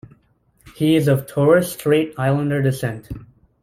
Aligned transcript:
He 0.75 0.95
is 0.95 1.07
of 1.07 1.27
Torres 1.27 1.71
Strait 1.73 2.15
Islander 2.17 2.59
descent. 2.63 3.07